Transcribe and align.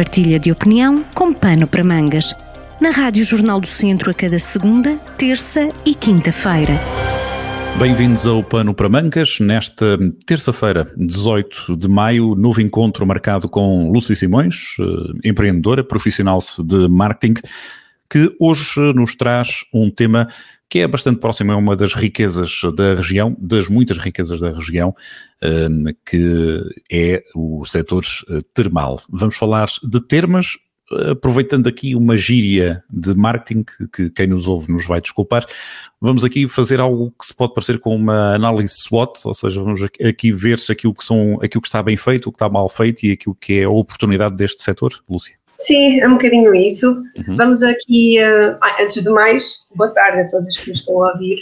partilha 0.00 0.40
de 0.40 0.50
opinião 0.50 1.04
com 1.12 1.30
pano 1.30 1.66
para 1.66 1.84
mangas. 1.84 2.34
Na 2.80 2.88
Rádio 2.88 3.22
Jornal 3.22 3.60
do 3.60 3.66
Centro 3.66 4.10
a 4.10 4.14
cada 4.14 4.38
segunda, 4.38 4.96
terça 5.18 5.68
e 5.84 5.94
quinta-feira. 5.94 6.72
Bem-vindos 7.78 8.26
ao 8.26 8.42
Pano 8.42 8.72
para 8.72 8.88
Mangas. 8.88 9.40
Nesta 9.40 9.98
terça-feira, 10.24 10.90
18 10.96 11.76
de 11.76 11.86
maio, 11.86 12.34
novo 12.34 12.62
encontro 12.62 13.06
marcado 13.06 13.46
com 13.46 13.92
Lúcia 13.92 14.16
Simões, 14.16 14.74
eh, 14.80 15.28
empreendedora, 15.28 15.84
profissional 15.84 16.38
de 16.58 16.88
marketing, 16.88 17.34
que 18.10 18.34
hoje 18.40 18.92
nos 18.94 19.14
traz 19.14 19.64
um 19.72 19.88
tema 19.88 20.26
que 20.68 20.78
é 20.78 20.86
bastante 20.86 21.18
próximo, 21.18 21.50
é 21.50 21.56
uma 21.56 21.74
das 21.74 21.94
riquezas 21.94 22.60
da 22.76 22.94
região, 22.94 23.36
das 23.40 23.68
muitas 23.68 23.98
riquezas 23.98 24.40
da 24.40 24.52
região, 24.52 24.94
ehm, 25.42 25.92
que 26.08 26.62
é 26.90 27.24
o 27.34 27.64
setor 27.64 28.04
eh, 28.28 28.40
termal. 28.54 29.00
Vamos 29.10 29.36
falar 29.36 29.68
de 29.82 30.00
termas, 30.00 30.56
aproveitando 31.10 31.68
aqui 31.68 31.96
uma 31.96 32.16
gíria 32.16 32.84
de 32.88 33.14
marketing, 33.14 33.64
que 33.92 34.10
quem 34.10 34.28
nos 34.28 34.46
ouve 34.46 34.72
nos 34.72 34.86
vai 34.86 35.00
desculpar, 35.00 35.44
vamos 36.00 36.22
aqui 36.22 36.46
fazer 36.46 36.80
algo 36.80 37.12
que 37.18 37.26
se 37.26 37.34
pode 37.34 37.52
parecer 37.52 37.80
com 37.80 37.94
uma 37.94 38.34
análise 38.34 38.74
SWOT, 38.80 39.20
ou 39.24 39.34
seja, 39.34 39.60
vamos 39.62 39.82
aqui 39.82 40.30
ver 40.30 40.60
se 40.60 40.70
aquilo 40.70 40.94
que, 40.94 41.04
são, 41.04 41.34
aquilo 41.42 41.62
que 41.62 41.68
está 41.68 41.82
bem 41.82 41.96
feito, 41.96 42.28
o 42.28 42.32
que 42.32 42.36
está 42.36 42.48
mal 42.48 42.68
feito 42.68 43.04
e 43.04 43.12
aquilo 43.12 43.34
que 43.34 43.54
é 43.54 43.64
a 43.64 43.70
oportunidade 43.70 44.36
deste 44.36 44.62
setor, 44.62 44.92
Lúcia. 45.08 45.39
Sim, 45.60 46.00
é 46.00 46.08
um 46.08 46.12
bocadinho 46.12 46.54
isso. 46.54 47.04
Uhum. 47.16 47.36
Vamos 47.36 47.62
aqui, 47.62 48.18
uh, 48.18 48.58
antes 48.80 49.02
de 49.02 49.10
mais, 49.10 49.66
boa 49.74 49.90
tarde 49.90 50.22
a 50.22 50.28
todos 50.30 50.48
os 50.48 50.56
que 50.56 50.70
nos 50.70 50.80
estão 50.80 51.04
a 51.04 51.12
ouvir 51.12 51.36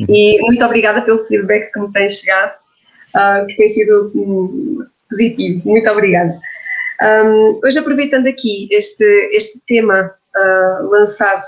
uhum. 0.00 0.06
e 0.14 0.38
muito 0.42 0.62
obrigada 0.62 1.00
pelo 1.00 1.18
feedback 1.18 1.72
que 1.72 1.80
me 1.80 1.90
tem 1.90 2.06
chegado, 2.08 2.52
uh, 3.16 3.46
que 3.46 3.56
tem 3.56 3.68
sido 3.68 4.12
um, 4.14 4.84
positivo. 5.08 5.62
Muito 5.64 5.88
obrigada. 5.88 6.38
Um, 7.02 7.60
hoje, 7.64 7.78
aproveitando 7.78 8.26
aqui 8.26 8.68
este, 8.70 9.04
este 9.32 9.58
tema 9.66 10.12
uh, 10.36 10.90
lançado 10.90 11.42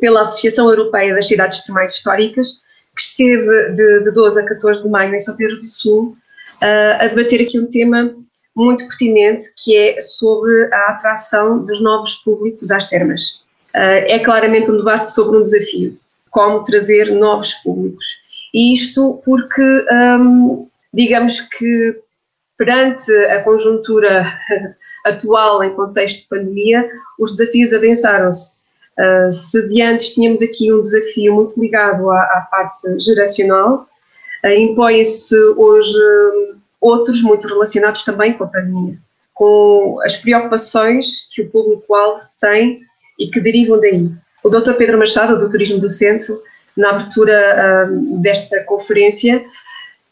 pela 0.00 0.22
Associação 0.22 0.70
Europeia 0.70 1.12
das 1.12 1.26
Cidades 1.26 1.64
Termais 1.64 1.92
Históricas, 1.94 2.62
que 2.94 3.02
esteve 3.02 3.74
de, 3.74 4.04
de 4.04 4.10
12 4.12 4.40
a 4.40 4.46
14 4.46 4.82
de 4.84 4.88
maio 4.88 5.12
em 5.12 5.18
São 5.18 5.36
Pedro 5.36 5.56
do 5.56 5.66
Sul, 5.66 6.16
a 7.00 7.06
debater 7.08 7.42
aqui 7.42 7.58
um 7.58 7.66
tema 7.66 8.14
muito 8.56 8.86
pertinente, 8.86 9.52
que 9.56 9.76
é 9.76 10.00
sobre 10.00 10.72
a 10.72 10.90
atração 10.90 11.64
dos 11.64 11.80
novos 11.80 12.16
públicos 12.16 12.70
às 12.70 12.88
termas. 12.88 13.42
Uh, 13.74 14.06
é 14.06 14.18
claramente 14.20 14.70
um 14.70 14.76
debate 14.76 15.10
sobre 15.10 15.38
um 15.38 15.42
desafio, 15.42 15.98
como 16.30 16.62
trazer 16.62 17.10
novos 17.12 17.54
públicos. 17.54 18.06
E 18.52 18.72
isto 18.72 19.20
porque, 19.24 19.84
um, 20.20 20.68
digamos 20.92 21.40
que 21.40 22.00
perante 22.56 23.12
a 23.12 23.42
conjuntura 23.42 24.24
atual 25.04 25.64
em 25.64 25.74
contexto 25.74 26.22
de 26.22 26.28
pandemia, 26.28 26.88
os 27.18 27.36
desafios 27.36 27.72
adensaram-se. 27.72 28.54
Uh, 28.96 29.32
se 29.32 29.68
de 29.68 29.82
antes 29.82 30.14
tínhamos 30.14 30.40
aqui 30.40 30.72
um 30.72 30.80
desafio 30.80 31.34
muito 31.34 31.60
ligado 31.60 32.08
à, 32.10 32.22
à 32.22 32.48
parte 32.48 32.96
geracional, 33.00 33.88
uh, 34.44 34.48
impõe-se 34.48 35.36
hoje 35.56 35.98
outros 36.84 37.22
muito 37.22 37.48
relacionados 37.48 38.02
também 38.02 38.34
com 38.34 38.44
a 38.44 38.48
pandemia, 38.48 38.98
com 39.32 39.98
as 40.04 40.16
preocupações 40.16 41.28
que 41.32 41.42
o 41.42 41.50
público-alvo 41.50 42.20
tem 42.38 42.82
e 43.18 43.28
que 43.28 43.40
derivam 43.40 43.80
daí. 43.80 44.10
O 44.44 44.50
Dr. 44.50 44.74
Pedro 44.74 44.98
Machado, 44.98 45.38
do 45.38 45.48
Turismo 45.48 45.80
do 45.80 45.88
Centro, 45.88 46.40
na 46.76 46.90
abertura 46.90 47.88
uh, 47.88 48.18
desta 48.20 48.62
conferência, 48.64 49.42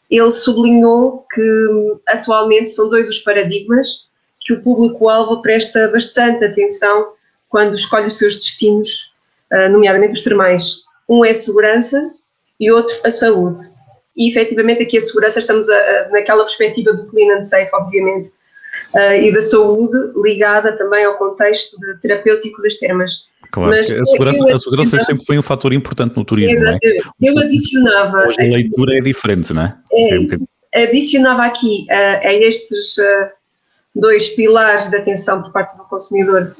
ele 0.09 0.31
sublinhou 0.31 1.25
que 1.31 1.95
atualmente 2.07 2.69
são 2.71 2.89
dois 2.89 3.07
os 3.07 3.19
paradigmas 3.19 4.07
que 4.41 4.53
o 4.53 4.61
público-alvo 4.61 5.41
presta 5.41 5.89
bastante 5.91 6.43
atenção 6.43 7.13
quando 7.49 7.75
escolhe 7.75 8.07
os 8.07 8.17
seus 8.17 8.33
destinos, 8.33 9.13
uh, 9.51 9.69
nomeadamente 9.69 10.13
os 10.13 10.21
termais. 10.21 10.83
Um 11.07 11.23
é 11.23 11.29
a 11.29 11.35
segurança 11.35 12.11
e 12.59 12.71
outro 12.71 12.95
a 13.05 13.11
saúde 13.11 13.72
e 14.15 14.29
efetivamente 14.29 14.83
aqui 14.83 14.97
a 14.97 15.01
segurança 15.01 15.39
estamos 15.39 15.69
a, 15.69 15.75
a, 15.75 16.09
naquela 16.09 16.43
perspectiva 16.43 16.93
do 16.93 17.05
clean 17.05 17.37
and 17.37 17.43
safe, 17.43 17.69
obviamente, 17.73 18.29
uh, 18.93 19.13
e 19.21 19.31
da 19.31 19.41
saúde 19.41 19.97
ligada 20.15 20.77
também 20.77 21.03
ao 21.03 21.17
contexto 21.17 21.77
de 21.79 21.99
terapêutico 22.01 22.61
das 22.61 22.75
termas. 22.75 23.27
Claro, 23.51 23.71
Mas 23.71 23.91
a 23.91 24.05
segurança, 24.05 24.49
eu, 24.49 24.55
a 24.55 24.57
segurança 24.57 25.03
sempre 25.03 25.25
foi 25.25 25.37
um 25.37 25.41
fator 25.41 25.73
importante 25.73 26.15
no 26.15 26.25
turismo, 26.25 26.57
exatamente. 26.57 27.03
não 27.19 27.27
é? 27.27 27.31
Eu 27.31 27.39
adicionava... 27.39 28.27
Hoje 28.27 28.41
a 28.41 28.43
leitura 28.43 28.97
é 28.97 29.01
diferente, 29.01 29.53
não 29.53 29.63
é? 29.63 29.75
é, 29.91 30.25
é 30.73 30.83
adicionava 30.83 31.43
aqui 31.43 31.85
uh, 31.89 32.27
a 32.27 32.33
estes 32.33 32.97
uh, 32.97 33.29
dois 33.95 34.29
pilares 34.29 34.89
de 34.89 34.97
atenção 34.97 35.43
por 35.43 35.51
parte 35.51 35.77
do 35.77 35.83
consumidor, 35.83 36.55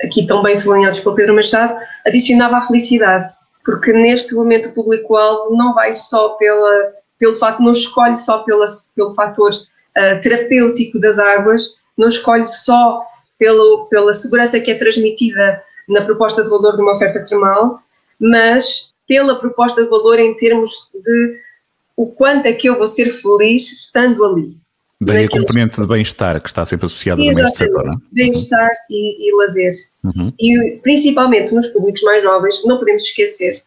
aqui 0.00 0.26
tão 0.26 0.42
bem 0.44 0.54
sublinhados 0.54 1.00
pelo 1.00 1.16
Pedro 1.16 1.34
Machado, 1.34 1.74
adicionava 2.06 2.58
a 2.58 2.66
felicidade 2.66 3.28
porque 3.64 3.92
neste 3.92 4.34
momento 4.34 4.68
o 4.68 4.74
público-alvo 4.74 5.56
não 5.56 5.74
vai 5.74 5.92
só 5.92 6.30
pela, 6.30 6.92
pelo 7.18 7.34
fato, 7.34 7.62
não 7.62 7.72
escolhe 7.72 8.16
só 8.16 8.38
pela, 8.38 8.66
pelo 8.94 9.14
fator 9.14 9.50
uh, 9.52 10.20
terapêutico 10.22 10.98
das 10.98 11.18
águas, 11.18 11.76
não 11.96 12.08
escolhe 12.08 12.46
só 12.46 13.04
pelo, 13.38 13.86
pela 13.86 14.12
segurança 14.14 14.60
que 14.60 14.70
é 14.70 14.78
transmitida 14.78 15.62
na 15.88 16.04
proposta 16.04 16.42
de 16.42 16.50
valor 16.50 16.76
de 16.76 16.82
uma 16.82 16.92
oferta 16.92 17.24
termal, 17.24 17.80
mas 18.18 18.94
pela 19.08 19.38
proposta 19.38 19.82
de 19.82 19.88
valor 19.88 20.18
em 20.18 20.36
termos 20.36 20.90
de 20.94 21.40
o 21.96 22.06
quanto 22.06 22.46
é 22.46 22.52
que 22.52 22.68
eu 22.68 22.78
vou 22.78 22.86
ser 22.86 23.12
feliz 23.12 23.72
estando 23.72 24.24
ali. 24.24 24.56
Daí 25.02 25.24
a 25.24 25.28
componente 25.28 25.80
de 25.80 25.86
bem-estar 25.86 26.40
que 26.42 26.48
está 26.48 26.62
sempre 26.64 26.84
associada 26.84 27.22
também 27.22 27.42
a 27.42 27.46
este 27.46 27.58
setor, 27.58 27.84
não 27.86 27.92
é? 27.92 27.96
Bem-estar 28.12 28.70
e, 28.90 29.28
e 29.28 29.34
lazer. 29.34 29.72
Uhum. 30.04 30.32
E 30.38 30.78
principalmente 30.82 31.54
nos 31.54 31.68
públicos 31.68 32.02
mais 32.02 32.22
jovens, 32.22 32.62
não 32.66 32.78
podemos 32.78 33.04
esquecer 33.04 33.62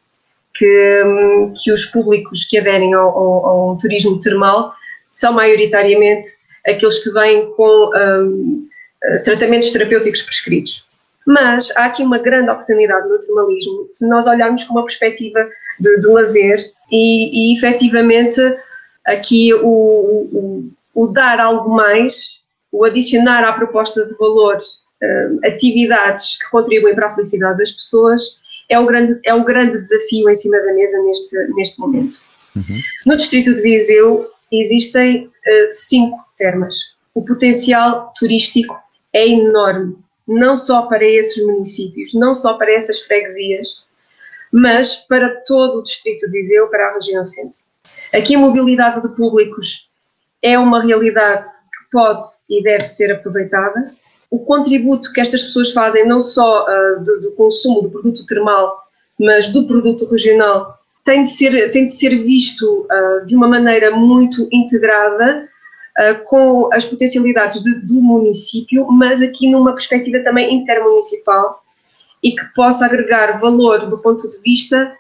que, 0.53 1.03
hum, 1.03 1.53
que 1.63 1.71
os 1.71 1.85
públicos 1.85 2.45
que 2.45 2.59
aderem 2.59 2.93
ao, 2.93 3.09
ao, 3.09 3.45
ao 3.45 3.77
turismo 3.77 4.19
termal 4.19 4.75
são 5.09 5.33
maioritariamente 5.33 6.27
aqueles 6.67 6.99
que 6.99 7.09
vêm 7.09 7.51
com 7.53 7.89
um, 7.95 8.67
eh, 9.03 9.17
tratamentos 9.19 9.71
terapêuticos 9.71 10.21
prescritos. 10.21 10.87
Mas 11.25 11.71
há 11.75 11.85
aqui 11.85 12.03
uma 12.03 12.19
grande 12.19 12.51
oportunidade 12.51 13.09
no 13.09 13.19
termalismo 13.19 13.87
se 13.89 14.07
nós 14.07 14.27
olharmos 14.27 14.63
com 14.63 14.73
uma 14.73 14.85
perspectiva 14.85 15.49
de, 15.79 15.99
de 15.99 16.07
lazer 16.07 16.59
e, 16.91 17.51
e 17.51 17.57
efetivamente 17.57 18.39
aqui 19.05 19.53
o, 19.55 19.67
o 19.67 20.71
o 20.93 21.07
dar 21.07 21.39
algo 21.39 21.73
mais, 21.73 22.41
o 22.71 22.83
adicionar 22.83 23.43
à 23.43 23.53
proposta 23.53 24.05
de 24.05 24.15
valor 24.17 24.57
uh, 24.57 25.47
atividades 25.47 26.37
que 26.37 26.49
contribuem 26.49 26.95
para 26.95 27.07
a 27.07 27.15
felicidade 27.15 27.57
das 27.57 27.71
pessoas, 27.71 28.41
é 28.69 28.79
o 28.79 28.85
grande, 28.85 29.19
é 29.25 29.33
o 29.33 29.43
grande 29.43 29.79
desafio 29.79 30.29
em 30.29 30.35
cima 30.35 30.59
da 30.59 30.73
mesa 30.73 31.01
neste, 31.03 31.35
neste 31.55 31.79
momento. 31.79 32.19
Uhum. 32.55 32.81
No 33.05 33.15
distrito 33.15 33.53
de 33.53 33.61
Viseu 33.61 34.29
existem 34.51 35.25
uh, 35.25 35.71
cinco 35.71 36.19
termas. 36.37 36.75
O 37.13 37.23
potencial 37.23 38.13
turístico 38.17 38.75
é 39.11 39.27
enorme, 39.27 39.95
não 40.27 40.55
só 40.55 40.83
para 40.83 41.03
esses 41.03 41.43
municípios, 41.45 42.13
não 42.13 42.33
só 42.33 42.55
para 42.55 42.71
essas 42.73 42.99
freguesias, 43.01 43.87
mas 44.51 44.95
para 44.95 45.41
todo 45.45 45.79
o 45.79 45.83
distrito 45.83 46.25
de 46.27 46.31
Viseu, 46.31 46.67
para 46.67 46.87
a 46.87 46.93
região 46.93 47.25
centro. 47.25 47.57
Aqui 48.13 48.35
a 48.35 48.39
mobilidade 48.39 49.01
de 49.01 49.15
públicos 49.15 49.89
é 50.43 50.59
uma 50.59 50.83
realidade 50.83 51.47
que 51.47 51.89
pode 51.91 52.21
e 52.49 52.61
deve 52.61 52.83
ser 52.83 53.11
aproveitada. 53.11 53.91
O 54.29 54.39
contributo 54.39 55.13
que 55.13 55.21
estas 55.21 55.41
pessoas 55.41 55.71
fazem, 55.71 56.05
não 56.05 56.19
só 56.19 56.65
uh, 56.65 57.03
do, 57.03 57.21
do, 57.21 57.31
consumo 57.31 57.81
do 57.81 57.89
produto 57.89 58.25
termal, 58.25 58.83
mas 59.17 59.49
do 59.49 59.65
produto 59.65 60.05
regional, 60.11 60.77
tem 61.05 61.23
de 61.23 61.29
ser, 61.29 61.71
tem 61.71 61.85
de 61.85 61.93
ser 61.93 62.09
visto 62.23 62.85
uh, 62.91 63.25
de 63.25 63.35
uma 63.35 63.47
maneira 63.47 63.91
muito 63.91 64.47
integrada 64.51 65.47
uh, 65.97 66.23
com 66.25 66.69
as 66.73 66.83
potencialidades 66.83 67.61
de, 67.61 67.85
do 67.85 68.01
município, 68.01 68.85
mas 68.91 69.21
aqui 69.21 69.49
numa 69.49 69.71
perspectiva 69.71 70.19
também 70.19 70.53
intermunicipal 70.53 71.63
e 72.21 72.31
que 72.31 72.43
possa 72.53 72.85
agregar 72.85 73.39
valor 73.39 73.85
do 73.85 73.97
ponto 73.97 74.29
de 74.29 74.39
vista 74.41 74.93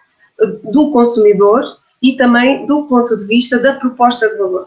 do 0.71 0.91
consumidor 0.91 1.63
e 2.01 2.15
também 2.15 2.65
do 2.65 2.83
ponto 2.83 3.17
de 3.17 3.25
vista 3.25 3.57
da 3.59 3.73
proposta 3.73 4.27
de 4.27 4.37
valor. 4.37 4.65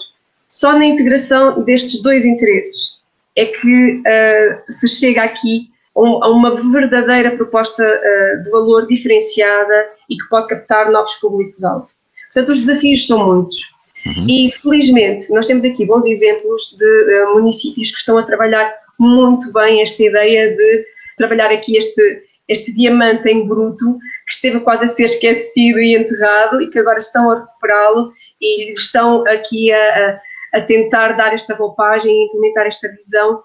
Só 0.49 0.73
na 0.73 0.87
integração 0.87 1.63
destes 1.65 2.03
dois 2.03 2.25
interesses 2.25 2.97
é 3.37 3.47
que 3.47 3.97
uh, 4.01 4.73
se 4.73 4.89
chega 4.89 5.23
aqui 5.23 5.69
a 5.95 6.29
uma 6.29 6.55
verdadeira 6.73 7.37
proposta 7.37 7.83
uh, 7.83 8.43
de 8.43 8.51
valor 8.51 8.87
diferenciada 8.87 9.89
e 10.11 10.17
que 10.17 10.29
pode 10.29 10.47
captar 10.49 10.91
novos 10.91 11.15
públicos-alvo. 11.15 11.89
Portanto, 12.33 12.53
os 12.53 12.61
desafios 12.61 13.07
são 13.07 13.27
muitos. 13.27 13.75
Uhum. 14.05 14.27
E, 14.29 14.51
felizmente, 14.53 15.33
nós 15.33 15.47
temos 15.47 15.65
aqui 15.65 15.87
bons 15.87 16.07
exemplos 16.07 16.77
de 16.79 17.23
uh, 17.25 17.35
municípios 17.35 17.91
que 17.91 17.99
estão 17.99 18.19
a 18.19 18.23
trabalhar 18.23 18.75
muito 18.99 19.53
bem 19.53 19.83
esta 19.83 20.03
ideia 20.03 20.55
de 20.55 20.87
trabalhar 21.17 21.51
aqui 21.51 21.77
este, 21.77 22.23
este 22.49 22.75
diamante 22.75 23.29
em 23.29 23.47
bruto 23.47 23.99
que 24.27 24.33
esteve 24.33 24.61
quase 24.61 24.85
a 24.85 24.89
ser 24.89 25.05
esquecido 25.05 25.79
e 25.81 25.97
enterrado 25.97 26.61
e 26.61 26.69
que 26.69 26.79
agora 26.79 26.99
estão 26.99 27.31
a 27.31 27.41
recuperá-lo 27.41 28.13
e 28.41 28.73
estão 28.73 29.25
aqui 29.27 29.73
a, 29.73 29.79
a 29.79 30.21
a 30.57 30.61
tentar 30.63 31.13
dar 31.13 31.35
esta 31.35 31.55
roupagem 31.55 32.11
e 32.11 32.27
implementar 32.27 32.67
esta 32.67 32.89
visão 32.89 33.43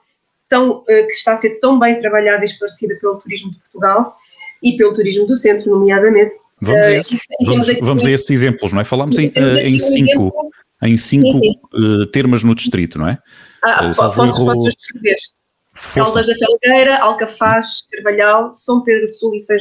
tão, 0.48 0.84
que 0.86 1.12
está 1.12 1.34
a 1.34 1.36
ser 1.36 1.60
tão 1.60 1.80
bem 1.80 2.00
trabalhada 2.00 2.42
e 2.42 2.46
esclarecida 2.46 2.96
pelo 3.00 3.18
turismo 3.18 3.52
de 3.52 3.60
Portugal 3.60 4.16
e 4.64 4.78
pelo 4.78 4.94
turismo 4.94 5.28
do 5.28 5.36
centro, 5.36 5.72
nomeadamente. 5.72 6.36
Vamos 6.62 6.82
a 6.82 6.92
esses, 6.92 7.20
vamos, 7.46 7.68
vamos 7.82 8.06
a 8.06 8.12
esses 8.12 8.30
exemplos, 8.30 8.72
não 8.72 8.82
é? 8.82 8.84
Falámos 8.84 9.18
em, 9.18 9.32
em 9.36 9.80
cinco, 9.80 10.10
exemplo, 10.10 10.34
em 10.84 10.98
cinco 10.98 11.40
sim, 11.40 11.54
sim. 11.74 12.12
termos 12.12 12.44
no 12.44 12.54
distrito, 12.54 13.00
não 13.00 13.08
é? 13.08 13.18
Ah, 13.64 13.92
posso, 13.96 14.46
posso 14.46 14.70
descrever? 14.70 15.16
Caldas 15.94 16.28
da 16.28 16.36
Felgueira, 16.36 16.98
Alcafaz, 16.98 17.84
Carvalhal, 17.92 18.52
São 18.52 18.84
Pedro 18.84 19.08
do 19.08 19.14
Sul 19.14 19.34
e 19.36 19.40
São 19.40 19.58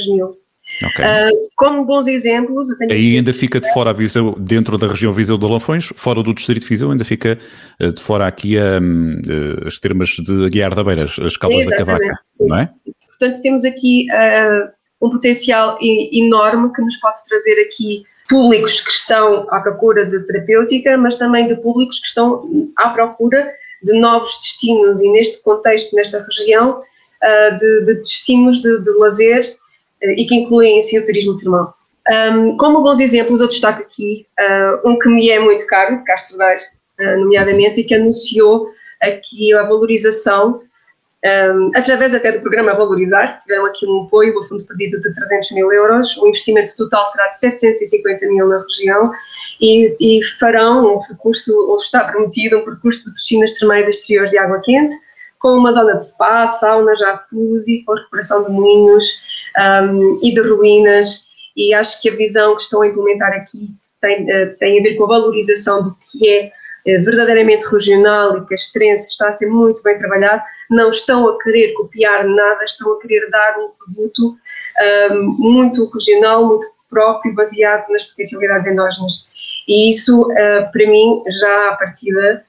Okay. 0.82 1.04
Uh, 1.04 1.50
como 1.56 1.84
bons 1.84 2.06
exemplos. 2.06 2.68
Aí 2.90 3.16
ainda 3.16 3.32
fica 3.32 3.60
de 3.60 3.70
fora 3.72 3.90
a 3.90 3.92
Viseu, 3.92 4.34
dentro 4.38 4.78
da 4.78 4.88
região 4.88 5.12
Viseu 5.12 5.36
de 5.36 5.46
Lafões, 5.46 5.92
fora 5.94 6.22
do 6.22 6.34
distrito 6.34 6.62
de 6.62 6.68
Viseu, 6.68 6.90
ainda 6.90 7.04
fica 7.04 7.38
uh, 7.80 7.92
de 7.92 8.00
fora 8.00 8.26
aqui 8.26 8.56
um, 8.58 9.16
uh, 9.16 9.66
as 9.66 9.78
termas 9.78 10.08
de 10.08 10.48
Guiar 10.48 10.74
da 10.74 10.82
Beira, 10.82 11.04
as 11.04 11.36
Caldas 11.36 11.66
da 11.66 11.76
Cavaca, 11.76 12.18
não 12.40 12.56
é? 12.56 12.70
Portanto, 13.08 13.42
temos 13.42 13.66
aqui 13.66 14.06
um 15.02 15.10
potencial 15.10 15.78
enorme 15.82 16.72
que 16.72 16.80
nos 16.80 16.96
pode 16.96 17.18
trazer 17.28 17.60
aqui 17.66 18.02
públicos 18.30 18.80
que 18.80 18.90
estão 18.90 19.46
à 19.50 19.60
procura 19.60 20.06
de 20.06 20.24
terapêutica, 20.26 20.96
mas 20.96 21.16
também 21.16 21.46
de 21.46 21.56
públicos 21.56 21.98
que 22.00 22.06
estão 22.06 22.72
à 22.78 22.88
procura 22.88 23.52
de 23.82 23.98
novos 23.98 24.38
destinos 24.40 25.02
e 25.02 25.10
neste 25.10 25.42
contexto, 25.42 25.94
nesta 25.94 26.24
região, 26.24 26.82
de, 27.58 27.84
de 27.84 27.94
destinos 27.96 28.62
de, 28.62 28.82
de 28.82 28.90
lazer 28.92 29.42
e 30.02 30.26
que 30.26 30.34
incluem 30.34 30.78
em 30.78 30.82
si 30.82 30.98
o 30.98 31.04
turismo 31.04 31.36
termal. 31.36 31.74
Um, 32.10 32.56
como 32.56 32.82
bons 32.82 32.98
exemplos, 32.98 33.40
eu 33.40 33.48
destaco 33.48 33.82
aqui 33.82 34.26
uh, 34.38 34.88
um 34.88 34.98
que 34.98 35.08
me 35.08 35.30
é 35.30 35.38
muito 35.38 35.66
caro, 35.66 35.98
de 35.98 36.04
Castro 36.04 36.36
Daire, 36.38 36.62
uh, 37.00 37.20
nomeadamente, 37.20 37.80
e 37.80 37.84
que 37.84 37.94
anunciou 37.94 38.70
aqui 39.00 39.52
a 39.54 39.62
valorização, 39.62 40.62
um, 41.22 41.70
através 41.74 42.14
até 42.14 42.32
do 42.32 42.40
programa 42.40 42.74
Valorizar, 42.74 43.38
tiveram 43.38 43.66
aqui 43.66 43.86
um 43.86 44.04
apoio, 44.04 44.38
o 44.38 44.48
fundo 44.48 44.64
perdido 44.64 44.98
de 45.00 45.12
300 45.12 45.52
mil 45.52 45.70
euros, 45.70 46.16
o 46.16 46.26
investimento 46.26 46.74
total 46.76 47.04
será 47.06 47.28
de 47.28 47.38
750 47.38 48.26
mil 48.28 48.48
na 48.48 48.58
região, 48.58 49.12
e, 49.60 49.94
e 50.00 50.24
farão 50.38 50.96
um 50.96 51.00
percurso, 51.00 51.52
ou 51.68 51.76
está 51.76 52.04
prometido, 52.04 52.58
um 52.58 52.64
percurso 52.64 53.04
de 53.08 53.14
piscinas 53.14 53.52
termais 53.52 53.86
exteriores 53.86 54.30
de 54.30 54.38
água 54.38 54.60
quente, 54.64 54.94
com 55.38 55.50
uma 55.50 55.70
zona 55.70 55.96
de 55.96 56.06
spa, 56.06 56.46
sauna, 56.46 56.96
jacuzzi, 56.96 57.82
com 57.84 57.94
recuperação 57.94 58.44
de 58.44 58.50
moinhos, 58.50 59.06
um, 59.58 60.18
e 60.22 60.32
de 60.34 60.40
ruínas, 60.40 61.24
e 61.56 61.74
acho 61.74 62.00
que 62.00 62.08
a 62.08 62.16
visão 62.16 62.54
que 62.54 62.62
estão 62.62 62.82
a 62.82 62.86
implementar 62.86 63.32
aqui 63.32 63.70
tem, 64.00 64.24
uh, 64.24 64.56
tem 64.58 64.78
a 64.78 64.82
ver 64.82 64.94
com 64.96 65.04
a 65.04 65.08
valorização 65.08 65.82
do 65.82 65.96
que 66.10 66.28
é 66.28 66.46
uh, 66.46 67.04
verdadeiramente 67.04 67.66
regional 67.66 68.38
e 68.38 68.54
Estrense 68.54 69.10
está 69.10 69.28
a 69.28 69.32
ser 69.32 69.48
muito 69.48 69.82
bem 69.82 69.98
trabalhado, 69.98 70.42
não 70.70 70.90
estão 70.90 71.28
a 71.28 71.38
querer 71.42 71.72
copiar 71.74 72.26
nada, 72.26 72.64
estão 72.64 72.92
a 72.92 73.00
querer 73.00 73.28
dar 73.30 73.58
um 73.58 73.70
produto 73.70 74.36
um, 75.10 75.24
muito 75.38 75.84
regional, 75.90 76.46
muito 76.46 76.66
próprio, 76.88 77.34
baseado 77.34 77.88
nas 77.90 78.04
potencialidades 78.04 78.66
endógenas. 78.66 79.28
E 79.68 79.90
isso, 79.90 80.22
uh, 80.22 80.72
para 80.72 80.86
mim, 80.86 81.22
já 81.28 81.68
à 81.68 81.76
partida, 81.76 82.44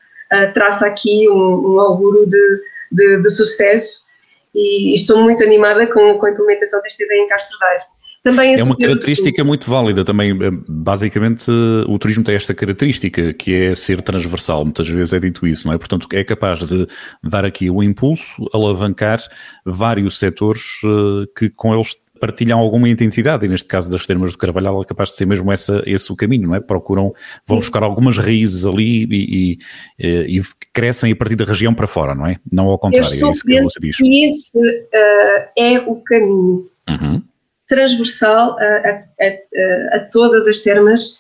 traça 0.54 0.88
aqui 0.88 1.28
um, 1.28 1.74
um 1.74 1.82
auguro 1.82 2.26
de, 2.26 2.62
de, 2.90 3.20
de 3.20 3.30
sucesso 3.30 4.06
e 4.54 4.94
estou 4.94 5.22
muito 5.24 5.44
animada 5.44 5.88
com, 5.88 6.18
com 6.18 6.26
a 6.26 6.32
implementação 6.32 6.82
desta 6.82 7.04
ideia 7.04 7.22
em 7.22 7.28
Castro 7.28 7.58
Daire. 7.60 7.84
Também 8.24 8.54
é 8.54 8.64
uma 8.64 8.78
característica 8.78 9.44
muito 9.44 9.70
válida 9.70 10.06
também. 10.06 10.32
Eh, 10.32 10.52
basicamente, 10.68 11.50
o 11.88 11.98
turismo 11.98 12.24
tem 12.24 12.36
esta 12.36 12.54
característica 12.54 13.34
que 13.34 13.56
é 13.56 13.76
ser 13.76 14.00
transversal. 14.02 14.64
Muitas 14.64 14.88
vezes 14.88 15.14
é 15.14 15.20
dito 15.20 15.48
isso, 15.48 15.66
não 15.66 15.74
é? 15.74 15.78
Portanto, 15.78 16.08
é 16.14 16.24
capaz 16.24 16.60
de 16.60 16.88
dar 17.24 17.46
aqui 17.46 17.72
o 17.72 17.82
impulso, 17.82 18.48
alavancar 18.54 19.20
vários 19.66 20.20
setores 20.20 20.62
eh, 20.86 21.26
que 21.36 21.50
com 21.50 21.74
eles 21.74 21.96
partilham 22.22 22.60
alguma 22.60 22.88
intensidade, 22.88 23.46
e 23.46 23.50
neste 23.50 23.68
caso 23.68 23.90
das 23.90 24.06
termas 24.06 24.32
do 24.32 24.38
Carvalhal 24.38 24.80
é 24.80 24.86
capaz 24.86 25.10
de 25.10 25.16
ser 25.16 25.26
mesmo 25.26 25.52
essa, 25.52 25.82
esse 25.88 26.12
o 26.12 26.16
caminho, 26.16 26.48
não 26.48 26.56
é? 26.56 26.60
Procuram, 26.60 27.14
vão 27.48 27.58
Sim. 27.58 27.62
buscar 27.62 27.82
algumas 27.82 28.20
raízes 28.20 28.64
ali 28.64 29.06
e, 29.06 29.58
e, 30.00 30.38
e, 30.38 30.42
crescem 30.72 31.12
a 31.12 31.16
partir 31.16 31.36
da 31.36 31.44
região 31.44 31.74
para 31.74 31.88
fora, 31.88 32.14
não 32.14 32.28
é? 32.28 32.38
Não 32.54 32.68
ao 32.68 32.78
contrário, 32.78 33.08
é 33.12 33.32
isso 33.32 33.44
que 33.44 33.62
você 33.62 33.80
diz. 33.82 34.00
E 34.00 34.28
esse 34.28 34.56
uh, 34.56 35.50
é 35.58 35.80
o 35.80 35.96
caminho 35.96 36.70
uhum. 36.88 37.24
transversal 37.68 38.56
a, 38.60 38.64
a, 38.64 39.04
a, 39.20 39.98
a, 39.98 40.00
todas 40.12 40.48
as 40.48 40.60
termas 40.60 41.20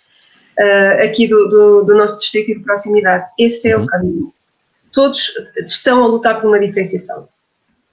uh, 0.59 1.03
aqui 1.03 1.27
do, 1.27 1.50
do, 1.50 1.83
do, 1.83 1.95
nosso 1.95 2.19
distrito 2.19 2.51
e 2.51 2.57
de 2.59 2.63
proximidade. 2.63 3.25
Esse 3.39 3.71
é 3.71 3.75
uhum. 3.75 3.86
o 3.86 3.88
caminho. 3.88 4.33
Todos 4.94 5.33
estão 5.65 6.03
a 6.03 6.07
lutar 6.07 6.39
por 6.39 6.48
uma 6.48 6.59
diferenciação. 6.59 7.27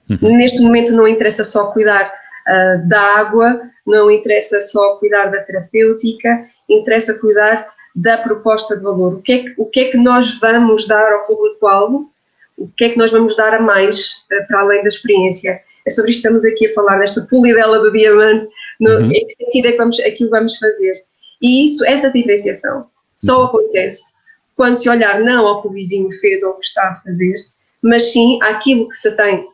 Uhum. 0.09 0.37
Neste 0.37 0.61
momento 0.61 0.91
não 0.91 1.07
interessa 1.07 1.43
só 1.43 1.71
cuidar 1.71 2.18
uh, 2.49 2.87
da 2.87 2.99
água, 2.99 3.61
não 3.85 4.09
interessa 4.09 4.61
só 4.61 4.95
cuidar 4.95 5.27
da 5.27 5.41
terapêutica, 5.43 6.47
interessa 6.67 7.19
cuidar 7.19 7.73
da 7.95 8.17
proposta 8.17 8.77
de 8.77 8.83
valor. 8.83 9.15
O 9.15 9.21
que 9.21 9.31
é 9.31 9.37
que, 9.39 9.53
o 9.57 9.65
que, 9.65 9.79
é 9.81 9.91
que 9.91 9.97
nós 9.97 10.39
vamos 10.39 10.87
dar 10.87 11.11
ao 11.11 11.25
público-alvo? 11.25 12.11
O 12.57 12.67
que 12.67 12.85
é 12.85 12.89
que 12.89 12.97
nós 12.97 13.11
vamos 13.11 13.35
dar 13.35 13.53
a 13.53 13.61
mais 13.61 14.25
uh, 14.31 14.47
para 14.47 14.61
além 14.61 14.81
da 14.81 14.87
experiência? 14.87 15.61
É 15.85 15.89
sobre 15.89 16.11
isto 16.11 16.21
que 16.21 16.27
estamos 16.27 16.45
aqui 16.45 16.67
a 16.67 16.73
falar, 16.73 16.97
nesta 16.97 17.21
polidela 17.21 17.79
do 17.79 17.91
diamante, 17.91 18.47
no, 18.79 18.91
uhum. 18.91 19.11
em 19.11 19.25
que 19.25 19.33
sentido 19.33 19.67
é 19.67 19.71
que 19.71 19.77
vamos, 19.77 19.99
aquilo 19.99 20.29
vamos 20.29 20.57
fazer. 20.57 20.93
E 21.41 21.65
isso, 21.65 21.85
essa 21.85 22.11
diferenciação, 22.11 22.85
só 23.15 23.39
uhum. 23.39 23.45
acontece 23.45 24.19
quando 24.55 24.75
se 24.75 24.89
olhar 24.89 25.21
não 25.21 25.47
ao 25.47 25.61
que 25.61 25.69
o 25.69 25.71
vizinho 25.71 26.11
fez 26.19 26.43
ou 26.43 26.51
o 26.51 26.59
que 26.59 26.65
está 26.65 26.89
a 26.89 26.95
fazer, 26.95 27.33
mas 27.81 28.11
sim 28.11 28.37
àquilo 28.43 28.89
que 28.89 28.95
se 28.97 29.15
tem 29.15 29.47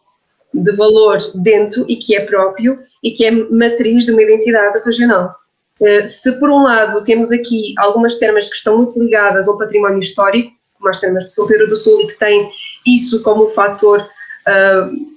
de 0.64 0.72
valor 0.74 1.18
dentro 1.36 1.86
e 1.88 1.98
que 1.98 2.16
é 2.16 2.26
próprio 2.26 2.80
e 3.04 3.12
que 3.12 3.26
é 3.26 3.32
matriz 3.32 4.06
de 4.06 4.12
uma 4.12 4.22
identidade 4.22 4.80
regional. 4.84 5.36
Eh, 5.82 6.06
se 6.06 6.40
por 6.40 6.50
um 6.50 6.64
lado 6.64 7.04
temos 7.04 7.32
aqui 7.32 7.74
algumas 7.78 8.16
termas 8.16 8.48
que 8.48 8.56
estão 8.56 8.78
muito 8.78 9.00
ligadas 9.00 9.48
ao 9.48 9.58
património 9.58 10.00
histórico, 10.00 10.52
como 10.78 10.90
as 10.90 11.00
termas 11.00 11.26
de 11.26 11.32
São 11.32 11.48
Pedro 11.48 11.68
do 11.68 11.76
Sul 11.76 12.02
e 12.02 12.08
que 12.08 12.20
têm 12.20 12.50
isso 12.86 13.22
como 13.24 13.50
fator 13.50 14.02
uh, 14.02 15.16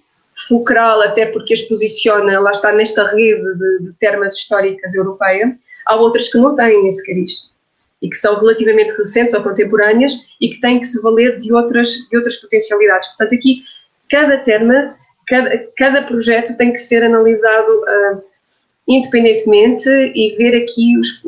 fulcral, 0.49 1.02
até 1.02 1.26
porque 1.26 1.52
as 1.52 1.62
posiciona, 1.62 2.40
lá 2.40 2.50
está, 2.50 2.73
nesta 2.73 3.06
rede 3.06 3.55
de, 3.55 3.79
de 3.85 3.93
termas 4.00 4.37
históricas 4.37 4.94
europeia, 4.94 5.56
há 5.87 5.96
outras 5.96 6.29
que 6.29 6.38
não 6.38 6.55
têm 6.55 6.87
esse 6.88 7.05
cariz 7.06 7.52
e 8.00 8.08
que 8.08 8.17
são 8.17 8.37
relativamente 8.37 8.93
recentes 8.96 9.35
ou 9.35 9.43
contemporâneas 9.43 10.12
e 10.40 10.49
que 10.49 10.61
têm 10.61 10.81
que 10.81 10.87
se 10.87 11.02
valer 11.02 11.38
de 11.38 11.52
outras, 11.52 11.88
de 12.08 12.17
outras 12.17 12.37
potencialidades. 12.37 13.08
Portanto, 13.08 13.35
aqui, 13.35 13.62
cada 14.08 14.38
terma 14.38 14.96
cada, 15.29 15.67
cada 15.77 16.02
projeto 16.02 16.57
tem 16.57 16.73
que 16.73 16.79
ser 16.79 17.02
analisado 17.05 17.71
uh, 17.71 18.23
independentemente 18.88 19.88
e 19.88 20.35
ver 20.37 20.62
aqui 20.62 20.99
os, 20.99 21.23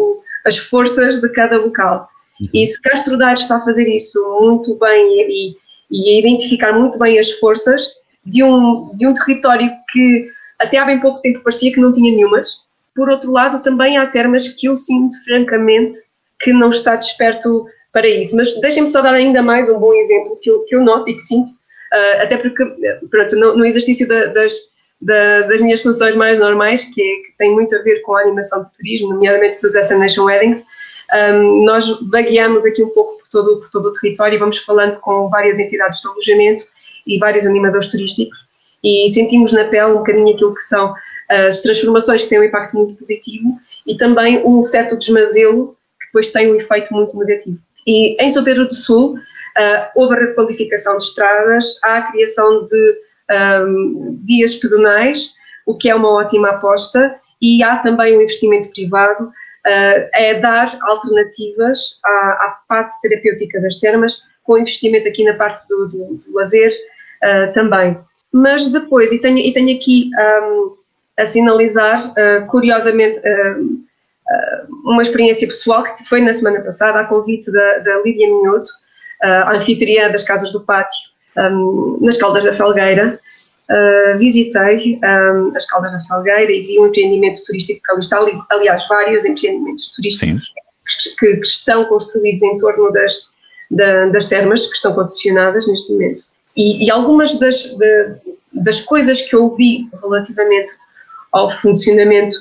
as 0.47 0.57
forças 0.57 1.21
de 1.21 1.29
cada 1.31 1.59
local. 1.59 2.09
Uhum. 2.41 2.49
E 2.53 2.67
se 2.67 2.81
Castro 2.81 3.19
Daire 3.19 3.39
está 3.39 3.57
a 3.57 3.65
fazer 3.65 3.89
isso 3.89 4.19
muito 4.41 4.79
bem 4.79 5.21
e, 5.21 5.57
e, 5.91 6.17
a 6.17 6.19
identificar 6.19 6.73
muito 6.73 6.99
bem 6.99 7.19
as 7.19 7.31
forças 7.33 7.87
de 8.25 8.43
um, 8.43 8.91
de 8.95 9.07
um 9.07 9.15
território 9.15 9.71
que 9.93 10.31
até 10.59 10.79
há 10.79 10.85
bem 10.85 11.01
pouco 11.01 11.21
tempo 11.21 11.43
parecia 11.43 11.73
que 11.73 11.81
não 11.81 11.93
tinha 11.93 12.15
nenhumas, 12.15 12.63
por 12.95 13.09
outro 13.09 13.31
lado 13.31 13.63
também 13.63 13.97
há 13.97 14.07
termas 14.07 14.49
que 14.49 14.67
eu 14.67 14.77
sinto 14.77 15.17
francamente 15.25 15.99
que 16.39 16.53
não 16.53 16.71
está 16.71 16.97
desperto 16.97 17.67
para 17.93 18.09
isso. 18.09 18.37
Mas 18.37 18.59
deixem-me 18.61 18.89
só 18.89 19.01
dar 19.03 19.15
ainda 19.15 19.43
mais 19.43 19.69
um 19.69 19.79
bom 19.79 19.93
exemplo 19.95 20.39
que 20.41 20.51
eu, 20.51 20.61
que 20.65 20.75
eu 20.75 20.83
noto 20.83 21.11
e 21.11 21.15
que 21.15 21.23
sinto 21.23 21.53
Uh, 21.93 22.23
até 22.23 22.37
porque, 22.37 22.65
pronto, 23.11 23.37
no, 23.37 23.57
no 23.57 23.65
exercício 23.65 24.07
da, 24.07 24.27
das, 24.27 24.53
da, 25.01 25.43
das 25.43 25.61
minhas 25.61 25.83
funções 25.83 26.15
mais 26.15 26.39
normais, 26.39 26.85
que, 26.85 27.03
é, 27.03 27.17
que 27.17 27.37
tem 27.39 27.53
muito 27.53 27.75
a 27.75 27.83
ver 27.83 28.01
com 28.03 28.15
a 28.15 28.23
animação 28.23 28.63
de 28.63 28.73
turismo, 28.75 29.15
nomeadamente 29.15 29.61
dos 29.61 29.73
Destination 29.73 30.25
Weddings, 30.25 30.65
um, 31.13 31.65
nós 31.65 31.89
vagueamos 32.11 32.65
aqui 32.65 32.83
um 32.83 32.91
pouco 32.91 33.19
por 33.19 33.29
todo, 33.29 33.59
por 33.59 33.71
todo 33.71 33.87
o 33.87 33.93
território 33.93 34.37
e 34.37 34.39
vamos 34.39 34.59
falando 34.59 34.99
com 35.01 35.29
várias 35.29 35.59
entidades 35.59 36.01
de 36.01 36.09
alojamento 36.09 36.63
e 37.07 37.19
vários 37.19 37.47
animadores 37.47 37.89
turísticos 37.89 38.51
e 38.83 39.09
sentimos 39.09 39.53
na 39.53 39.65
pele 39.65 39.93
um 39.93 39.99
bocadinho 39.99 40.35
aquilo 40.35 40.55
que 40.55 40.63
são 40.63 40.95
as 41.29 41.61
transformações 41.61 42.23
que 42.23 42.29
têm 42.29 42.41
um 42.41 42.45
impacto 42.45 42.77
muito 42.77 42.95
positivo 42.95 43.59
e 43.87 43.97
também 43.97 44.45
um 44.45 44.63
certo 44.63 44.99
desmazelo 44.99 45.77
que 46.01 46.07
depois 46.07 46.29
tem 46.29 46.51
um 46.51 46.57
efeito 46.57 46.93
muito 46.93 47.17
negativo. 47.19 47.59
E 47.87 48.17
em 48.23 48.31
São 48.31 48.43
Pedro 48.43 48.67
do 48.67 48.75
Sul, 48.75 49.17
Uh, 49.61 49.91
houve 49.95 50.15
a 50.15 50.19
requalificação 50.21 50.97
de 50.97 51.03
estradas, 51.03 51.79
há 51.83 51.99
a 51.99 52.11
criação 52.11 52.65
de 52.65 53.01
um, 53.67 54.19
pedonais, 54.63 55.35
o 55.67 55.77
que 55.77 55.91
é 55.91 55.95
uma 55.95 56.11
ótima 56.11 56.51
aposta, 56.51 57.21
e 57.43 57.63
há 57.63 57.77
também 57.77 58.17
um 58.17 58.23
investimento 58.23 58.71
privado, 58.71 59.25
uh, 59.25 60.09
é 60.15 60.41
dar 60.41 60.67
alternativas 60.83 62.01
à, 62.05 62.11
à, 62.11 62.59
parte 62.69 62.99
terapêutica 63.03 63.61
das 63.61 63.77
termas, 63.77 64.23
com 64.45 64.57
investimento 64.57 65.07
aqui 65.07 65.25
na 65.25 65.35
parte 65.35 65.67
do, 65.69 65.89
do, 65.89 66.23
do 66.27 66.35
lazer 66.35 66.71
uh, 66.71 67.53
também. 67.53 67.99
Mas 68.33 68.69
depois, 68.69 69.13
e 69.13 69.21
tenho, 69.21 69.39
e 69.39 69.53
tenho 69.53 69.77
aqui 69.77 70.11
um, 70.43 70.77
a 71.19 71.27
sinalizar, 71.27 72.01
uh, 72.13 72.47
curiosamente, 72.47 73.21
uma 74.85 75.03
experiência 75.03 75.45
pessoal 75.49 75.83
que 75.83 76.05
foi 76.05 76.21
na 76.21 76.33
semana 76.33 76.61
passada, 76.61 77.01
a 77.01 77.05
convite 77.05 77.51
da, 77.51 77.79
da 77.79 78.01
Lídia 78.03 78.29
Minhoto, 78.29 78.71
uh, 79.25 79.55
anfitriã 79.55 80.11
das 80.11 80.25
Casas 80.25 80.53
do 80.53 80.61
Pátio, 80.61 81.11
um, 81.37 81.99
nas 82.01 82.17
Caldas 82.17 82.45
da 82.45 82.53
Felgueira, 82.53 83.19
uh, 83.71 84.19
visitei 84.19 85.01
um, 85.03 85.57
as 85.57 85.67
Caldas 85.67 85.93
da 85.93 86.01
Felgueira 86.01 86.51
e 86.51 86.63
vi 86.63 86.81
um 86.81 86.87
empreendimento 86.87 87.41
turístico 87.47 87.81
que 87.83 87.91
ali 87.93 88.01
está, 88.01 88.47
aliás, 88.51 88.87
vários 88.89 89.25
empreendimentos 89.25 89.89
turísticos 89.89 90.53
que, 91.19 91.37
que, 91.37 91.47
estão 91.47 91.85
construídos 91.85 92.43
em 92.43 92.57
torno 92.57 92.91
das, 92.93 93.31
da, 93.71 94.07
das 94.07 94.27
termas 94.27 94.67
que 94.67 94.75
estão 94.75 94.93
concessionadas 94.93 95.67
neste 95.67 95.93
momento. 95.93 96.25
E, 96.57 96.85
e 96.85 96.91
algumas 96.91 97.39
das, 97.39 97.77
de, 97.77 98.15
das 98.53 98.81
coisas 98.81 99.23
que 99.23 99.37
eu 99.37 99.55
vi 99.55 99.89
relativamente 100.03 100.73
ao 101.33 101.51
funcionamento 101.53 102.37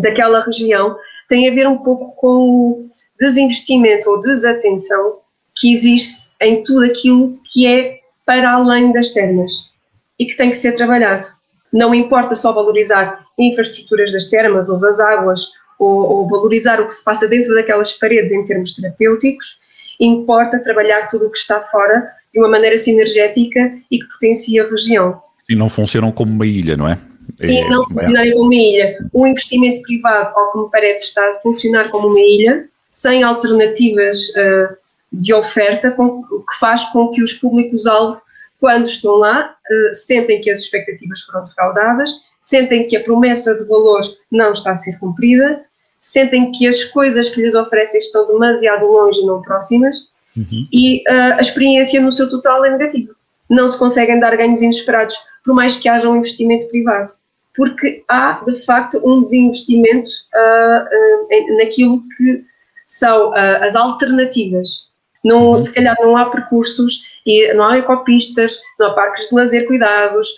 daquela 0.00 0.40
região 0.40 0.96
têm 1.28 1.48
a 1.48 1.54
ver 1.54 1.68
um 1.68 1.78
pouco 1.78 2.14
com 2.16 2.28
o 2.28 2.88
desinvestimento 3.18 4.08
ou 4.08 4.18
desatenção 4.20 5.18
que 5.60 5.70
existe 5.70 6.34
em 6.40 6.62
tudo 6.62 6.86
aquilo 6.86 7.38
que 7.52 7.66
é 7.66 8.00
para 8.24 8.52
além 8.52 8.92
das 8.92 9.10
termas 9.10 9.70
e 10.18 10.24
que 10.24 10.36
tem 10.36 10.50
que 10.50 10.56
ser 10.56 10.72
trabalhado. 10.72 11.24
Não 11.72 11.94
importa 11.94 12.34
só 12.34 12.52
valorizar 12.52 13.24
infraestruturas 13.38 14.12
das 14.12 14.26
termas 14.26 14.68
ou 14.70 14.80
das 14.80 14.98
águas 14.98 15.52
ou, 15.78 15.88
ou 15.88 16.28
valorizar 16.28 16.80
o 16.80 16.86
que 16.86 16.94
se 16.94 17.04
passa 17.04 17.28
dentro 17.28 17.54
daquelas 17.54 17.92
paredes 17.92 18.32
em 18.32 18.44
termos 18.44 18.74
terapêuticos, 18.74 19.58
importa 19.98 20.58
trabalhar 20.58 21.08
tudo 21.08 21.26
o 21.26 21.30
que 21.30 21.38
está 21.38 21.60
fora 21.60 22.10
de 22.32 22.40
uma 22.40 22.48
maneira 22.48 22.76
sinergética 22.76 23.72
e 23.90 23.98
que 23.98 24.06
potencia 24.08 24.64
a 24.64 24.70
região. 24.70 25.22
E 25.48 25.54
não 25.54 25.68
funcionam 25.68 26.10
como 26.12 26.32
uma 26.32 26.46
ilha, 26.46 26.76
não 26.76 26.88
é? 26.88 26.98
E 27.42 27.58
é, 27.58 27.68
não 27.68 27.86
funcionarem 27.86 28.32
como 28.32 28.44
uma 28.46 28.54
ilha. 28.54 28.98
O 29.12 29.26
investimento 29.26 29.80
privado, 29.82 30.32
ao 30.36 30.52
que 30.52 30.58
me 30.58 30.70
parece, 30.70 31.04
está 31.04 31.22
a 31.22 31.38
funcionar 31.40 31.90
como 31.90 32.08
uma 32.08 32.20
ilha, 32.20 32.68
sem 32.90 33.22
alternativas 33.22 34.28
uh, 34.30 34.76
de 35.12 35.34
oferta, 35.34 35.90
com, 35.90 36.22
que 36.22 36.58
faz 36.58 36.84
com 36.86 37.08
que 37.08 37.22
os 37.22 37.32
públicos-alvo, 37.32 38.20
quando 38.60 38.86
estão 38.86 39.16
lá, 39.16 39.54
uh, 39.70 39.94
sentem 39.94 40.40
que 40.40 40.50
as 40.50 40.60
expectativas 40.60 41.22
foram 41.22 41.44
defraudadas, 41.44 42.10
sentem 42.40 42.86
que 42.86 42.96
a 42.96 43.02
promessa 43.02 43.54
de 43.54 43.66
valor 43.66 44.02
não 44.30 44.52
está 44.52 44.72
a 44.72 44.76
ser 44.76 44.98
cumprida, 44.98 45.62
sentem 46.00 46.52
que 46.52 46.66
as 46.66 46.84
coisas 46.84 47.28
que 47.28 47.42
lhes 47.42 47.54
oferecem 47.54 48.00
estão 48.00 48.26
demasiado 48.26 48.86
longe 48.86 49.20
e 49.20 49.26
não 49.26 49.42
próximas, 49.42 50.08
uhum. 50.36 50.66
e 50.72 51.02
uh, 51.08 51.34
a 51.36 51.40
experiência 51.40 52.00
no 52.00 52.12
seu 52.12 52.28
total 52.28 52.64
é 52.64 52.70
negativa. 52.70 53.14
Não 53.48 53.66
se 53.66 53.78
conseguem 53.78 54.20
dar 54.20 54.36
ganhos 54.36 54.62
inesperados, 54.62 55.16
por 55.44 55.54
mais 55.54 55.76
que 55.76 55.88
haja 55.88 56.08
um 56.08 56.16
investimento 56.16 56.68
privado 56.68 57.08
porque 57.56 58.04
há 58.08 58.42
de 58.46 58.64
facto 58.64 59.00
um 59.04 59.22
desinvestimento 59.22 60.08
uh, 60.34 61.56
naquilo 61.58 62.02
que 62.16 62.44
são 62.86 63.32
as 63.34 63.76
alternativas. 63.76 64.89
Não, 65.24 65.50
uhum. 65.50 65.58
Se 65.58 65.72
calhar 65.74 65.96
não 66.00 66.16
há 66.16 66.30
percursos, 66.30 67.02
e 67.26 67.52
não 67.54 67.64
há 67.64 67.78
ecopistas, 67.78 68.58
não 68.78 68.88
há 68.88 68.94
parques 68.94 69.28
de 69.28 69.34
lazer 69.34 69.66
cuidados, 69.66 70.28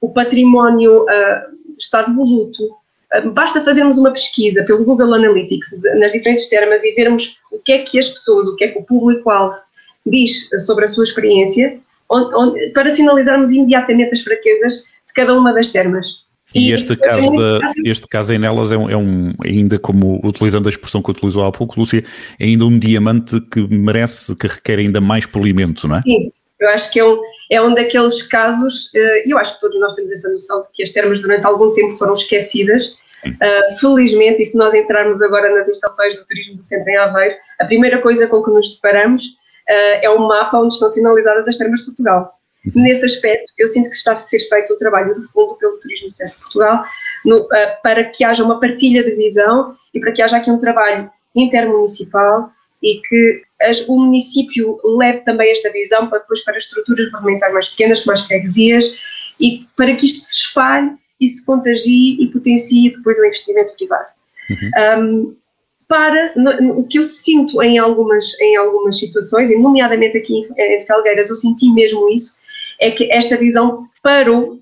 o 0.00 0.08
património 0.08 1.04
está 1.76 2.02
devoluto. 2.02 2.76
basta 3.32 3.60
fazermos 3.60 3.98
uma 3.98 4.10
pesquisa 4.10 4.64
pelo 4.64 4.84
Google 4.84 5.14
Analytics 5.14 5.80
nas 5.96 6.12
diferentes 6.12 6.48
termas 6.48 6.84
e 6.84 6.94
vermos 6.94 7.38
o 7.50 7.58
que 7.58 7.72
é 7.72 7.78
que 7.78 7.98
as 7.98 8.08
pessoas, 8.08 8.46
o 8.46 8.56
que 8.56 8.64
é 8.64 8.68
que 8.68 8.78
o 8.78 8.84
público-alvo 8.84 9.56
diz 10.06 10.48
sobre 10.66 10.84
a 10.84 10.88
sua 10.88 11.04
experiência, 11.04 11.78
onde, 12.08 12.34
onde, 12.34 12.70
para 12.70 12.94
sinalizarmos 12.94 13.52
imediatamente 13.52 14.12
as 14.12 14.22
fraquezas 14.22 14.84
de 15.06 15.14
cada 15.14 15.34
uma 15.34 15.52
das 15.52 15.68
termas. 15.68 16.26
E, 16.54 16.68
e 16.68 16.72
este, 16.72 16.96
caso 16.96 17.30
da, 17.30 17.60
este 17.84 18.06
caso 18.06 18.32
em 18.32 18.38
Nelas 18.38 18.72
é 18.72 18.76
um, 18.76 18.90
é 18.90 18.96
um, 18.96 19.32
ainda 19.44 19.78
como 19.78 20.20
utilizando 20.24 20.66
a 20.66 20.70
expressão 20.70 21.02
que 21.02 21.10
utilizou 21.10 21.44
há 21.44 21.52
pouco, 21.52 21.78
Lúcia, 21.78 22.04
é 22.38 22.44
ainda 22.44 22.64
um 22.64 22.78
diamante 22.78 23.40
que 23.40 23.66
merece, 23.68 24.36
que 24.36 24.46
requer 24.46 24.78
ainda 24.78 25.00
mais 25.00 25.26
polimento, 25.26 25.88
não 25.88 25.96
é? 25.96 26.02
Sim, 26.02 26.30
eu 26.60 26.68
acho 26.68 26.92
que 26.92 27.00
é 27.00 27.04
um, 27.04 27.20
é 27.50 27.62
um 27.62 27.74
daqueles 27.74 28.22
casos, 28.22 28.90
eh, 28.94 29.26
e 29.26 29.30
eu 29.30 29.38
acho 29.38 29.54
que 29.54 29.60
todos 29.60 29.78
nós 29.80 29.94
temos 29.94 30.12
essa 30.12 30.30
noção 30.30 30.62
de 30.62 30.68
que 30.72 30.82
as 30.82 30.90
termas 30.90 31.20
durante 31.20 31.44
algum 31.44 31.72
tempo 31.72 31.96
foram 31.96 32.12
esquecidas. 32.12 32.98
Uh, 33.24 33.78
felizmente, 33.78 34.42
e 34.42 34.44
se 34.44 34.58
nós 34.58 34.74
entrarmos 34.74 35.22
agora 35.22 35.48
nas 35.54 35.68
instalações 35.68 36.16
do 36.16 36.26
turismo 36.26 36.56
do 36.56 36.64
centro 36.64 36.90
em 36.90 36.96
Aveiro, 36.96 37.36
a 37.60 37.64
primeira 37.64 38.02
coisa 38.02 38.26
com 38.26 38.42
que 38.42 38.50
nos 38.50 38.74
deparamos 38.74 39.22
uh, 39.24 40.02
é 40.02 40.10
um 40.10 40.26
mapa 40.26 40.58
onde 40.58 40.74
estão 40.74 40.88
sinalizadas 40.88 41.46
as 41.46 41.56
termas 41.56 41.80
de 41.80 41.86
Portugal. 41.86 42.36
Nesse 42.74 43.04
aspecto, 43.04 43.52
eu 43.58 43.66
sinto 43.66 43.90
que 43.90 43.96
está 43.96 44.12
a 44.12 44.18
ser 44.18 44.38
feito 44.48 44.72
o 44.72 44.76
trabalho 44.76 45.12
de 45.12 45.26
fundo 45.32 45.56
pelo 45.56 45.78
Turismo 45.78 46.08
do 46.08 46.14
Centro 46.14 46.34
de 46.34 46.40
Portugal 46.42 46.84
no, 47.24 47.38
uh, 47.40 47.48
para 47.82 48.04
que 48.04 48.24
haja 48.24 48.44
uma 48.44 48.60
partilha 48.60 49.02
de 49.02 49.16
visão 49.16 49.76
e 49.92 49.98
para 49.98 50.12
que 50.12 50.22
haja 50.22 50.36
aqui 50.36 50.50
um 50.50 50.58
trabalho 50.58 51.10
intermunicipal 51.34 52.52
e 52.82 53.00
que 53.00 53.42
as, 53.62 53.86
o 53.88 53.96
município 53.96 54.78
leve 54.84 55.24
também 55.24 55.50
esta 55.50 55.70
visão 55.70 56.08
para 56.08 56.18
depois 56.18 56.44
para 56.44 56.56
estruturas 56.56 57.06
governamentais 57.06 57.52
mais 57.52 57.68
pequenas, 57.68 58.00
como 58.00 58.12
as 58.12 58.26
freguesias, 58.26 58.98
e 59.40 59.64
para 59.76 59.94
que 59.94 60.06
isto 60.06 60.20
se 60.20 60.34
espalhe 60.34 60.92
e 61.20 61.28
se 61.28 61.46
contagie 61.46 62.20
e 62.20 62.26
potencie 62.28 62.90
depois 62.90 63.18
o 63.18 63.24
investimento 63.24 63.74
privado. 63.76 64.06
Uhum. 64.50 64.98
Um, 64.98 65.36
para 65.86 66.32
o 66.74 66.84
que 66.84 66.98
eu 66.98 67.04
sinto 67.04 67.62
em 67.62 67.78
algumas, 67.78 68.40
em 68.40 68.56
algumas 68.56 68.98
situações, 68.98 69.50
e 69.50 69.58
nomeadamente 69.58 70.16
aqui 70.16 70.48
em 70.56 70.86
Felgueiras, 70.86 71.28
eu 71.28 71.36
senti 71.36 71.70
mesmo 71.70 72.08
isso, 72.08 72.38
é 72.82 72.90
que 72.90 73.10
esta 73.10 73.36
visão 73.36 73.86
parou 74.02 74.60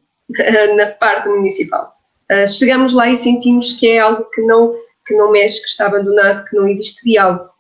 na 0.77 0.87
parte 0.87 1.29
municipal. 1.29 1.95
Uh, 2.31 2.47
chegamos 2.47 2.93
lá 2.93 3.11
e 3.11 3.17
sentimos 3.17 3.73
que 3.73 3.89
é 3.89 3.99
algo 3.99 4.25
que 4.31 4.41
não, 4.43 4.75
que 5.07 5.15
não 5.15 5.33
mexe, 5.33 5.61
que 5.61 5.69
está 5.69 5.87
abandonado, 5.87 6.45
que 6.45 6.55
não 6.55 6.69
existe 6.69 7.05
diálogo. 7.05 7.51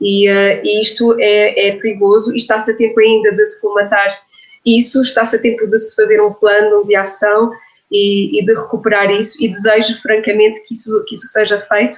E, 0.00 0.30
uh, 0.30 0.60
e 0.62 0.80
isto 0.80 1.16
é, 1.18 1.68
é 1.68 1.76
perigoso 1.76 2.32
e 2.32 2.36
está-se 2.36 2.70
a 2.70 2.76
tempo 2.76 3.00
ainda 3.00 3.32
de 3.32 3.44
se 3.44 3.60
colmatar 3.60 4.20
isso, 4.64 5.02
está-se 5.02 5.36
a 5.36 5.40
tempo 5.40 5.66
de 5.66 5.78
se 5.78 5.96
fazer 5.96 6.20
um 6.20 6.32
plano 6.32 6.84
de 6.84 6.94
ação 6.94 7.50
e, 7.90 8.38
e, 8.38 8.44
de 8.44 8.52
recuperar 8.52 9.10
isso 9.10 9.42
e 9.42 9.48
desejo 9.48 10.00
francamente 10.02 10.60
que 10.66 10.74
isso, 10.74 11.04
que 11.06 11.14
isso 11.14 11.26
seja 11.28 11.60
feito 11.60 11.96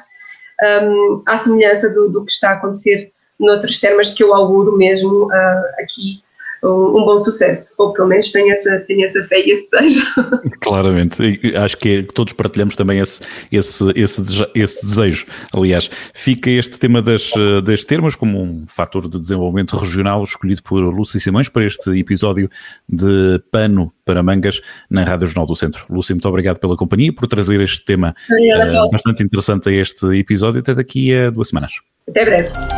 um, 0.82 1.22
à 1.26 1.36
semelhança 1.36 1.88
do, 1.94 2.08
do, 2.10 2.24
que 2.26 2.32
está 2.32 2.50
a 2.50 2.54
acontecer 2.54 3.10
noutras 3.38 3.78
termas 3.78 4.10
que 4.10 4.22
eu 4.22 4.34
auguro 4.34 4.76
mesmo 4.76 5.26
uh, 5.26 5.82
aqui 5.82 6.20
um, 6.62 6.68
um, 6.68 7.04
bom 7.04 7.18
sucesso, 7.18 7.74
ou 7.78 7.92
pelo 7.92 8.08
menos 8.08 8.30
tenho 8.30 8.50
essa, 8.50 8.78
tenho 8.80 9.04
essa 9.04 9.22
fé 9.24 9.40
e 9.40 9.50
esse 9.50 9.70
desejo. 9.70 10.04
Claramente, 10.60 11.40
acho 11.56 11.76
que 11.76 12.02
todos 12.02 12.32
partilhamos 12.32 12.76
também 12.76 12.98
esse, 12.98 13.22
esse, 13.50 13.84
esse, 13.94 14.22
esse 14.54 14.86
desejo. 14.86 15.26
Aliás, 15.52 15.90
fica 16.12 16.50
este 16.50 16.78
tema 16.78 17.00
das, 17.02 17.32
das 17.64 17.84
termas 17.84 18.14
como 18.14 18.42
um 18.42 18.64
fator 18.66 19.08
de 19.08 19.18
desenvolvimento 19.18 19.76
regional 19.76 20.22
escolhido 20.24 20.62
por 20.62 20.80
Lúcia 20.80 21.20
Simões 21.20 21.48
para 21.48 21.64
este 21.64 21.90
episódio 21.98 22.50
de 22.88 23.40
Pano 23.50 23.92
para 24.04 24.22
Mangas 24.22 24.60
na 24.88 25.04
Rádio 25.04 25.26
Jornal 25.26 25.46
do 25.46 25.54
Centro. 25.54 25.84
Lúcia, 25.90 26.14
muito 26.14 26.28
obrigado 26.28 26.58
pela 26.58 26.76
companhia, 26.76 27.12
por 27.12 27.26
trazer 27.26 27.60
este 27.60 27.84
tema 27.84 28.14
uh, 28.30 28.90
bastante 28.90 29.22
interessante 29.22 29.68
a 29.68 29.72
este 29.72 30.06
episódio. 30.18 30.60
Até 30.60 30.74
daqui 30.74 31.14
a 31.14 31.30
duas 31.30 31.48
semanas. 31.48 31.72
Até 32.08 32.24
breve. 32.24 32.77